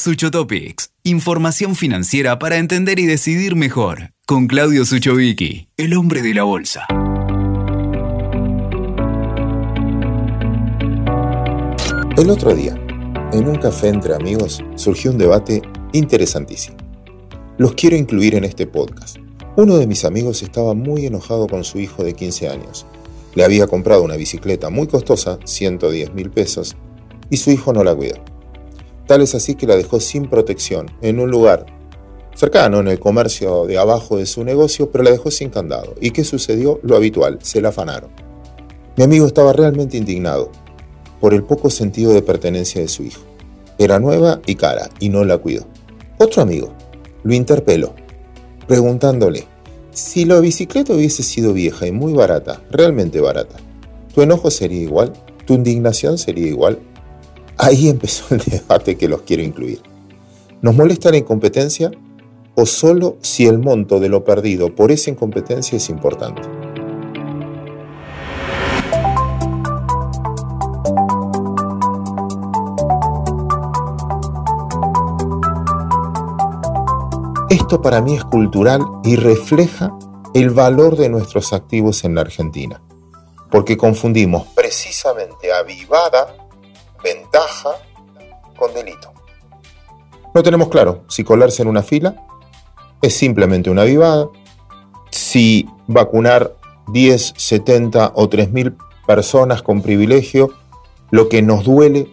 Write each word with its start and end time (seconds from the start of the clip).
Suchotopics, 0.00 0.92
información 1.02 1.76
financiera 1.76 2.38
para 2.38 2.56
entender 2.56 2.98
y 2.98 3.04
decidir 3.04 3.54
mejor. 3.54 4.14
Con 4.26 4.46
Claudio 4.46 4.86
Suchovicki, 4.86 5.68
el 5.76 5.94
hombre 5.94 6.22
de 6.22 6.32
la 6.32 6.44
bolsa. 6.44 6.86
El 12.16 12.30
otro 12.30 12.54
día, 12.54 12.74
en 13.34 13.46
un 13.46 13.56
café 13.56 13.88
entre 13.88 14.14
amigos, 14.14 14.64
surgió 14.74 15.10
un 15.10 15.18
debate 15.18 15.60
interesantísimo. 15.92 16.78
Los 17.58 17.74
quiero 17.74 17.94
incluir 17.96 18.36
en 18.36 18.44
este 18.44 18.66
podcast. 18.66 19.18
Uno 19.56 19.76
de 19.76 19.86
mis 19.86 20.06
amigos 20.06 20.42
estaba 20.42 20.72
muy 20.72 21.04
enojado 21.04 21.46
con 21.46 21.62
su 21.62 21.78
hijo 21.78 22.02
de 22.02 22.14
15 22.14 22.48
años. 22.48 22.86
Le 23.34 23.44
había 23.44 23.66
comprado 23.66 24.02
una 24.02 24.16
bicicleta 24.16 24.70
muy 24.70 24.86
costosa, 24.86 25.38
110 25.44 26.14
mil 26.14 26.30
pesos, 26.30 26.74
y 27.28 27.36
su 27.36 27.50
hijo 27.50 27.74
no 27.74 27.84
la 27.84 27.94
cuidó. 27.94 28.29
Es 29.18 29.34
así 29.34 29.56
que 29.56 29.66
la 29.66 29.74
dejó 29.74 29.98
sin 29.98 30.28
protección, 30.30 30.88
en 31.02 31.18
un 31.18 31.32
lugar 31.32 31.66
cercano, 32.36 32.78
en 32.78 32.86
el 32.86 33.00
comercio 33.00 33.66
de 33.66 33.76
abajo 33.76 34.16
de 34.16 34.24
su 34.24 34.44
negocio, 34.44 34.92
pero 34.92 35.02
la 35.02 35.10
dejó 35.10 35.32
sin 35.32 35.50
candado. 35.50 35.96
¿Y 36.00 36.12
qué 36.12 36.22
sucedió? 36.22 36.78
Lo 36.84 36.94
habitual, 36.94 37.40
se 37.42 37.60
la 37.60 37.70
afanaron. 37.70 38.10
Mi 38.96 39.02
amigo 39.02 39.26
estaba 39.26 39.52
realmente 39.52 39.96
indignado 39.96 40.52
por 41.20 41.34
el 41.34 41.42
poco 41.42 41.70
sentido 41.70 42.12
de 42.12 42.22
pertenencia 42.22 42.80
de 42.80 42.86
su 42.86 43.02
hijo. 43.02 43.22
Era 43.78 43.98
nueva 43.98 44.40
y 44.46 44.54
cara, 44.54 44.88
y 45.00 45.08
no 45.08 45.24
la 45.24 45.38
cuidó. 45.38 45.66
Otro 46.18 46.42
amigo 46.42 46.72
lo 47.24 47.34
interpeló, 47.34 47.94
preguntándole, 48.68 49.44
si 49.92 50.24
la 50.24 50.38
bicicleta 50.38 50.94
hubiese 50.94 51.24
sido 51.24 51.52
vieja 51.52 51.86
y 51.86 51.92
muy 51.92 52.12
barata, 52.12 52.62
realmente 52.70 53.20
barata, 53.20 53.56
¿tu 54.14 54.22
enojo 54.22 54.52
sería 54.52 54.82
igual? 54.82 55.12
¿Tu 55.46 55.54
indignación 55.54 56.16
sería 56.16 56.46
igual? 56.46 56.78
Ahí 57.62 57.88
empezó 57.90 58.34
el 58.34 58.40
debate 58.40 58.96
que 58.96 59.08
los 59.08 59.22
quiero 59.22 59.42
incluir. 59.42 59.82
¿Nos 60.62 60.74
molesta 60.74 61.10
la 61.10 61.18
incompetencia 61.18 61.90
o 62.54 62.66
solo 62.66 63.18
si 63.20 63.46
el 63.46 63.58
monto 63.58 64.00
de 64.00 64.08
lo 64.08 64.24
perdido 64.24 64.74
por 64.74 64.90
esa 64.90 65.10
incompetencia 65.10 65.76
es 65.76 65.88
importante? 65.90 66.42
Esto 77.50 77.82
para 77.82 78.00
mí 78.00 78.14
es 78.14 78.24
cultural 78.24 78.80
y 79.04 79.16
refleja 79.16 79.92
el 80.34 80.50
valor 80.50 80.96
de 80.96 81.08
nuestros 81.08 81.52
activos 81.52 82.04
en 82.04 82.14
la 82.14 82.22
Argentina, 82.22 82.80
porque 83.50 83.76
confundimos 83.76 84.46
precisamente 84.54 85.52
avivada 85.52 86.39
ventaja 87.02 87.70
con 88.56 88.72
delito. 88.74 89.12
No 90.34 90.42
tenemos 90.42 90.68
claro 90.68 91.04
si 91.08 91.24
colarse 91.24 91.62
en 91.62 91.68
una 91.68 91.82
fila 91.82 92.26
es 93.02 93.16
simplemente 93.16 93.70
una 93.70 93.84
vivada, 93.84 94.28
si 95.10 95.68
vacunar 95.86 96.56
10, 96.92 97.34
70 97.36 98.12
o 98.14 98.28
3.000 98.28 98.76
personas 99.06 99.62
con 99.62 99.82
privilegio, 99.82 100.50
lo 101.10 101.28
que 101.28 101.42
nos 101.42 101.64
duele 101.64 102.12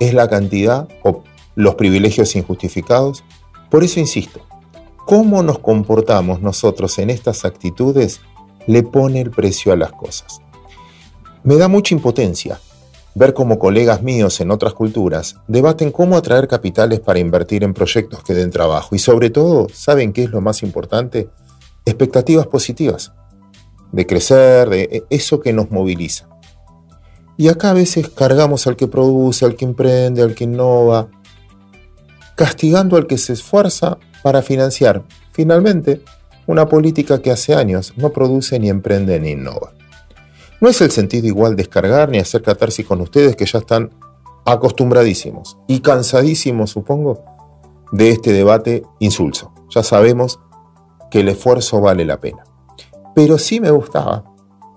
es 0.00 0.14
la 0.14 0.28
cantidad 0.28 0.88
o 1.02 1.24
los 1.54 1.74
privilegios 1.74 2.36
injustificados. 2.36 3.24
Por 3.70 3.84
eso 3.84 4.00
insisto, 4.00 4.40
cómo 5.06 5.42
nos 5.42 5.58
comportamos 5.58 6.40
nosotros 6.40 6.98
en 6.98 7.10
estas 7.10 7.44
actitudes 7.44 8.20
le 8.66 8.82
pone 8.82 9.20
el 9.22 9.30
precio 9.30 9.72
a 9.72 9.76
las 9.76 9.92
cosas. 9.92 10.40
Me 11.42 11.56
da 11.56 11.68
mucha 11.68 11.94
impotencia 11.94 12.60
ver 13.14 13.34
cómo 13.34 13.58
colegas 13.58 14.02
míos 14.02 14.40
en 14.40 14.50
otras 14.50 14.74
culturas 14.74 15.36
debaten 15.48 15.90
cómo 15.90 16.16
atraer 16.16 16.46
capitales 16.46 17.00
para 17.00 17.18
invertir 17.18 17.64
en 17.64 17.74
proyectos 17.74 18.22
que 18.22 18.34
den 18.34 18.50
trabajo 18.50 18.94
y 18.94 18.98
sobre 18.98 19.30
todo, 19.30 19.68
¿saben 19.72 20.12
qué 20.12 20.24
es 20.24 20.30
lo 20.30 20.40
más 20.40 20.62
importante? 20.62 21.28
Expectativas 21.84 22.46
positivas, 22.46 23.12
de 23.92 24.06
crecer, 24.06 24.68
de 24.68 24.82
e, 24.82 25.04
eso 25.10 25.40
que 25.40 25.52
nos 25.52 25.70
moviliza. 25.70 26.28
Y 27.36 27.48
acá 27.48 27.70
a 27.70 27.74
veces 27.74 28.08
cargamos 28.08 28.66
al 28.66 28.76
que 28.76 28.88
produce, 28.88 29.44
al 29.44 29.54
que 29.56 29.64
emprende, 29.64 30.22
al 30.22 30.34
que 30.34 30.44
innova, 30.44 31.08
castigando 32.34 32.96
al 32.96 33.06
que 33.06 33.18
se 33.18 33.32
esfuerza 33.32 33.98
para 34.22 34.42
financiar, 34.42 35.04
finalmente, 35.32 36.02
una 36.46 36.66
política 36.68 37.20
que 37.20 37.30
hace 37.30 37.54
años 37.54 37.92
no 37.96 38.10
produce 38.10 38.58
ni 38.58 38.70
emprende 38.70 39.20
ni 39.20 39.32
innova. 39.32 39.72
No 40.60 40.68
es 40.68 40.80
el 40.80 40.90
sentido 40.90 41.26
igual 41.26 41.54
descargar 41.54 42.08
ni 42.08 42.18
hacer 42.18 42.42
catarsis 42.42 42.84
con 42.86 43.00
ustedes 43.00 43.36
que 43.36 43.46
ya 43.46 43.60
están 43.60 43.90
acostumbradísimos 44.44 45.56
y 45.68 45.80
cansadísimos, 45.80 46.70
supongo, 46.70 47.22
de 47.92 48.10
este 48.10 48.32
debate 48.32 48.84
insulso. 48.98 49.52
Ya 49.70 49.82
sabemos 49.82 50.40
que 51.10 51.20
el 51.20 51.28
esfuerzo 51.28 51.80
vale 51.80 52.04
la 52.04 52.18
pena. 52.18 52.44
Pero 53.14 53.38
sí 53.38 53.60
me 53.60 53.70
gustaba 53.70 54.24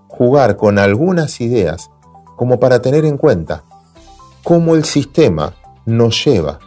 jugar 0.08 0.56
con 0.56 0.78
algunas 0.78 1.40
ideas 1.40 1.90
como 2.36 2.60
para 2.60 2.80
tener 2.80 3.04
en 3.04 3.16
cuenta 3.16 3.64
cómo 4.42 4.74
el 4.74 4.84
sistema 4.84 5.54
nos 5.84 6.24
lleva 6.24 6.58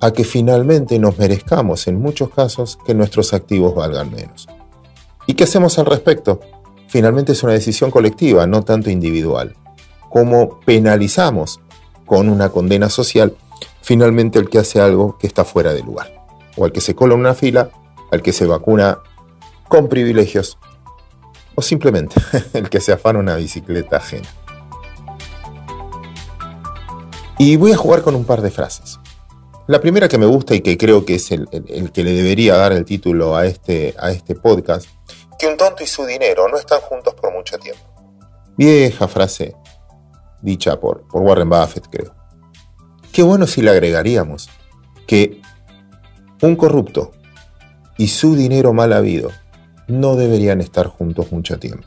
a 0.00 0.10
que 0.12 0.24
finalmente 0.24 0.98
nos 0.98 1.18
merezcamos 1.18 1.86
en 1.86 2.00
muchos 2.00 2.30
casos 2.30 2.78
que 2.86 2.94
nuestros 2.94 3.32
activos 3.32 3.74
valgan 3.74 4.10
menos. 4.10 4.48
¿Y 5.26 5.34
qué 5.34 5.44
hacemos 5.44 5.78
al 5.78 5.86
respecto? 5.86 6.40
Finalmente 6.94 7.32
es 7.32 7.42
una 7.42 7.54
decisión 7.54 7.90
colectiva, 7.90 8.46
no 8.46 8.62
tanto 8.62 8.88
individual. 8.88 9.56
Cómo 10.10 10.60
penalizamos 10.60 11.58
con 12.06 12.28
una 12.28 12.50
condena 12.50 12.88
social 12.88 13.34
finalmente 13.82 14.38
el 14.38 14.48
que 14.48 14.60
hace 14.60 14.80
algo 14.80 15.18
que 15.18 15.26
está 15.26 15.44
fuera 15.44 15.72
de 15.72 15.82
lugar, 15.82 16.24
o 16.56 16.64
al 16.64 16.70
que 16.70 16.80
se 16.80 16.94
cola 16.94 17.14
en 17.14 17.20
una 17.20 17.34
fila, 17.34 17.70
al 18.12 18.22
que 18.22 18.32
se 18.32 18.46
vacuna 18.46 19.00
con 19.66 19.88
privilegios, 19.88 20.56
o 21.56 21.62
simplemente 21.62 22.14
el 22.52 22.70
que 22.70 22.80
se 22.80 22.92
afana 22.92 23.18
una 23.18 23.34
bicicleta 23.34 23.96
ajena. 23.96 24.28
Y 27.38 27.56
voy 27.56 27.72
a 27.72 27.76
jugar 27.76 28.02
con 28.02 28.14
un 28.14 28.24
par 28.24 28.40
de 28.40 28.52
frases. 28.52 29.00
La 29.66 29.80
primera 29.80 30.06
que 30.06 30.18
me 30.18 30.26
gusta 30.26 30.54
y 30.54 30.60
que 30.60 30.78
creo 30.78 31.04
que 31.04 31.16
es 31.16 31.32
el, 31.32 31.48
que 31.92 32.04
le 32.04 32.12
debería 32.12 32.54
dar 32.54 32.70
el 32.70 32.84
título 32.84 33.34
a 33.34 33.46
este, 33.46 33.96
a 33.98 34.12
este 34.12 34.36
podcast 34.36 34.86
que 35.38 35.46
un 35.46 35.56
tonto 35.56 35.82
y 35.82 35.86
su 35.86 36.04
dinero 36.04 36.48
no 36.48 36.56
están 36.56 36.80
juntos 36.80 37.14
por 37.14 37.32
mucho 37.32 37.58
tiempo. 37.58 37.82
Vieja 38.56 39.08
frase, 39.08 39.56
dicha 40.42 40.78
por, 40.78 41.04
Warren 41.12 41.48
Buffett, 41.48 41.88
creo. 41.90 42.14
Qué 43.12 43.22
bueno 43.22 43.46
si 43.46 43.62
le 43.62 43.70
agregaríamos 43.70 44.48
que 45.06 45.40
un 46.42 46.56
corrupto 46.56 47.12
y 47.96 48.08
su 48.08 48.34
dinero 48.34 48.72
mal 48.72 48.92
habido 48.92 49.30
no 49.86 50.16
deberían 50.16 50.60
estar 50.60 50.86
juntos 50.86 51.32
mucho 51.32 51.58
tiempo. 51.58 51.86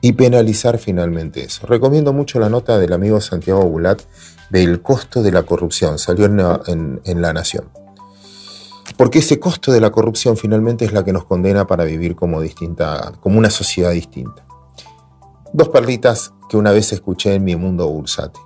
Y 0.00 0.14
penalizar 0.14 0.78
finalmente 0.78 1.44
eso. 1.44 1.66
Recomiendo 1.66 2.12
mucho 2.12 2.40
la 2.40 2.48
nota 2.48 2.78
del 2.78 2.92
amigo 2.92 3.20
Santiago 3.20 3.62
Bulat 3.62 4.02
del 4.50 4.82
costo 4.82 5.22
de 5.22 5.30
la 5.30 5.44
corrupción. 5.44 5.98
Salió 5.98 6.26
en 6.26 7.22
La 7.22 7.32
Nación. 7.32 7.81
Porque 8.96 9.20
ese 9.20 9.38
costo 9.38 9.72
de 9.72 9.80
la 9.80 9.90
corrupción 9.90 10.36
finalmente 10.36 10.84
es 10.84 10.92
la 10.92 11.04
que 11.04 11.12
nos 11.12 11.24
condena 11.24 11.66
para 11.66 11.84
vivir 11.84 12.14
como 12.14 12.40
distinta, 12.40 13.12
como 13.20 13.38
una 13.38 13.50
sociedad 13.50 13.92
distinta. 13.92 14.44
Dos 15.52 15.68
perlitas 15.68 16.32
que 16.48 16.56
una 16.56 16.72
vez 16.72 16.92
escuché 16.92 17.34
en 17.34 17.44
mi 17.44 17.56
mundo 17.56 17.88
bursate. 17.88 18.40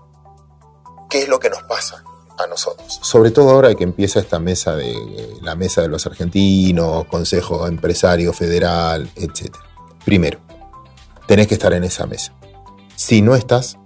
¿Qué 1.09 1.23
es 1.23 1.29
lo 1.29 1.39
que 1.39 1.51
nos 1.51 1.62
pasa 1.65 2.03
a 2.39 2.47
nosotros? 2.47 2.99
Sobre 3.03 3.31
todo 3.31 3.51
ahora 3.51 3.75
que 3.75 3.85
empieza 3.85 4.21
esta 4.21 4.39
mesa 4.39 4.75
de 4.77 4.95
la 5.43 5.55
mesa 5.55 5.83
de 5.83 5.89
los 5.89 6.06
argentinos, 6.06 7.05
Consejo 7.06 7.67
Empresario 7.67 8.33
Federal, 8.33 9.09
etc. 9.17 9.55
Primero, 10.05 10.41
tenés 11.27 11.47
que 11.47 11.55
estar 11.55 11.73
en 11.73 11.85
esa 11.85 12.06
mesa. 12.06 12.33
Si 12.97 13.23
no 13.23 13.35
estás, 13.35 13.79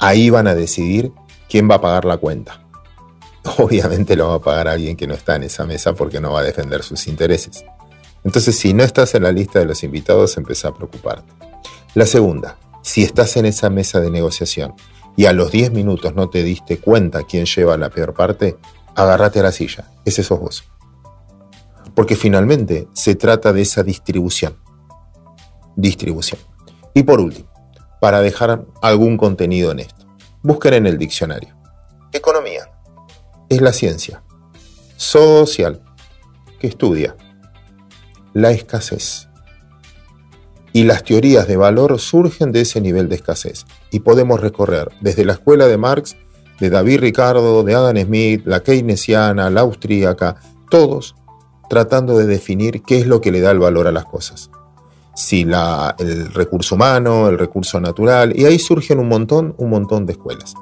ahí 0.00 0.30
van 0.30 0.46
a 0.46 0.54
decidir 0.54 1.12
quién 1.48 1.70
va 1.70 1.76
a 1.76 1.80
pagar 1.80 2.04
la 2.04 2.16
cuenta 2.16 2.65
obviamente 3.58 4.16
lo 4.16 4.28
va 4.28 4.34
a 4.34 4.40
pagar 4.40 4.68
alguien 4.68 4.96
que 4.96 5.06
no 5.06 5.14
está 5.14 5.36
en 5.36 5.44
esa 5.44 5.64
mesa 5.64 5.94
porque 5.94 6.20
no 6.20 6.32
va 6.32 6.40
a 6.40 6.44
defender 6.44 6.82
sus 6.82 7.06
intereses. 7.06 7.64
Entonces, 8.24 8.58
si 8.58 8.74
no 8.74 8.82
estás 8.82 9.14
en 9.14 9.22
la 9.22 9.32
lista 9.32 9.58
de 9.58 9.66
los 9.66 9.84
invitados, 9.84 10.36
empieza 10.36 10.68
a 10.68 10.74
preocuparte. 10.74 11.32
La 11.94 12.06
segunda, 12.06 12.58
si 12.82 13.02
estás 13.02 13.36
en 13.36 13.46
esa 13.46 13.70
mesa 13.70 14.00
de 14.00 14.10
negociación 14.10 14.74
y 15.16 15.26
a 15.26 15.32
los 15.32 15.50
10 15.50 15.72
minutos 15.72 16.14
no 16.14 16.28
te 16.28 16.42
diste 16.42 16.78
cuenta 16.78 17.22
quién 17.22 17.46
lleva 17.46 17.76
la 17.76 17.88
peor 17.88 18.14
parte, 18.14 18.56
agárrate 18.94 19.40
a 19.40 19.44
la 19.44 19.52
silla. 19.52 19.92
Ese 20.04 20.22
sos 20.22 20.40
vos. 20.40 20.64
Porque 21.94 22.16
finalmente 22.16 22.88
se 22.92 23.14
trata 23.14 23.52
de 23.52 23.62
esa 23.62 23.82
distribución. 23.82 24.58
Distribución. 25.76 26.40
Y 26.94 27.04
por 27.04 27.20
último, 27.20 27.48
para 28.00 28.20
dejar 28.20 28.66
algún 28.82 29.16
contenido 29.16 29.70
en 29.70 29.80
esto, 29.80 30.06
busquen 30.42 30.74
en 30.74 30.86
el 30.86 30.98
diccionario. 30.98 31.54
Economía 32.12 32.75
es 33.48 33.60
la 33.60 33.72
ciencia 33.72 34.22
social 34.96 35.82
que 36.58 36.66
estudia 36.66 37.16
la 38.32 38.50
escasez. 38.50 39.28
Y 40.72 40.84
las 40.84 41.04
teorías 41.04 41.48
de 41.48 41.56
valor 41.56 41.98
surgen 41.98 42.52
de 42.52 42.60
ese 42.60 42.82
nivel 42.82 43.08
de 43.08 43.16
escasez. 43.16 43.64
Y 43.90 44.00
podemos 44.00 44.40
recorrer 44.40 44.90
desde 45.00 45.24
la 45.24 45.32
escuela 45.32 45.66
de 45.66 45.78
Marx 45.78 46.16
de 46.60 46.70
David 46.70 47.00
Ricardo, 47.00 47.62
de 47.62 47.74
Adam 47.74 47.96
Smith, 47.96 48.42
la 48.44 48.62
keynesiana, 48.62 49.50
la 49.50 49.62
austríaca, 49.62 50.36
todos 50.70 51.14
tratando 51.68 52.16
de 52.18 52.26
definir 52.26 52.82
qué 52.82 52.98
es 52.98 53.06
lo 53.06 53.20
que 53.20 53.32
le 53.32 53.40
da 53.40 53.50
el 53.50 53.58
valor 53.58 53.86
a 53.86 53.92
las 53.92 54.04
cosas. 54.04 54.50
Si 55.14 55.44
la, 55.44 55.94
el 55.98 56.32
recurso 56.32 56.74
humano, 56.74 57.28
el 57.28 57.38
recurso 57.38 57.80
natural, 57.80 58.38
y 58.38 58.44
ahí 58.44 58.58
surgen 58.58 58.98
un 58.98 59.08
montón, 59.08 59.54
un 59.58 59.70
montón 59.70 60.04
de 60.04 60.12
escuelas. 60.12 60.54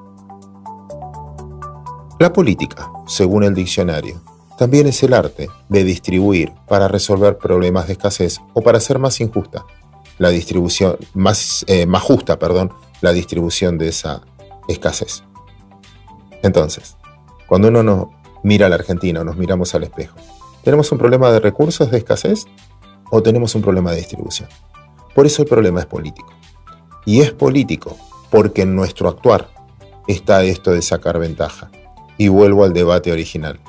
La 2.24 2.32
política, 2.32 2.90
según 3.06 3.44
el 3.44 3.52
diccionario, 3.52 4.22
también 4.56 4.86
es 4.86 5.02
el 5.02 5.12
arte 5.12 5.50
de 5.68 5.84
distribuir 5.84 6.54
para 6.66 6.88
resolver 6.88 7.36
problemas 7.36 7.86
de 7.86 7.92
escasez 7.92 8.40
o 8.54 8.62
para 8.62 8.80
ser 8.80 8.98
más 8.98 9.20
injusta 9.20 9.66
la 10.16 10.30
distribución, 10.30 10.96
más, 11.12 11.66
eh, 11.68 11.84
más 11.84 12.02
justa, 12.02 12.38
perdón, 12.38 12.72
la 13.02 13.12
distribución 13.12 13.76
de 13.76 13.88
esa 13.88 14.22
escasez. 14.68 15.22
Entonces, 16.42 16.96
cuando 17.46 17.68
uno 17.68 17.82
nos 17.82 18.06
mira 18.42 18.68
a 18.68 18.68
la 18.70 18.76
Argentina 18.76 19.20
o 19.20 19.24
nos 19.24 19.36
miramos 19.36 19.74
al 19.74 19.82
espejo, 19.82 20.16
¿tenemos 20.62 20.90
un 20.92 20.96
problema 20.96 21.30
de 21.30 21.40
recursos 21.40 21.90
de 21.90 21.98
escasez 21.98 22.46
o 23.10 23.22
tenemos 23.22 23.54
un 23.54 23.60
problema 23.60 23.90
de 23.90 23.98
distribución? 23.98 24.48
Por 25.14 25.26
eso 25.26 25.42
el 25.42 25.48
problema 25.48 25.80
es 25.80 25.86
político. 25.86 26.32
Y 27.04 27.20
es 27.20 27.32
político 27.32 27.98
porque 28.30 28.62
en 28.62 28.74
nuestro 28.74 29.10
actuar 29.10 29.50
está 30.08 30.42
esto 30.42 30.70
de 30.70 30.80
sacar 30.80 31.18
ventaja. 31.18 31.70
Y 32.16 32.28
vuelvo 32.28 32.64
al 32.64 32.72
debate 32.72 33.12
original. 33.12 33.60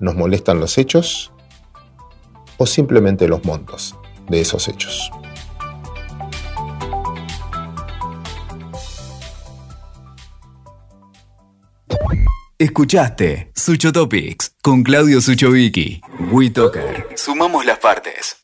¿Nos 0.00 0.14
molestan 0.14 0.60
los 0.60 0.78
hechos 0.78 1.32
o 2.56 2.66
simplemente 2.66 3.28
los 3.28 3.44
montos 3.44 3.96
de 4.28 4.40
esos 4.40 4.68
hechos? 4.68 5.10
Escuchaste 12.60 13.52
Sucho 13.54 13.92
Topics 13.92 14.54
con 14.62 14.82
Claudio 14.82 15.20
Suchovicki. 15.20 16.00
WeToker. 16.32 17.06
Sumamos 17.14 17.64
las 17.64 17.78
partes. 17.78 18.38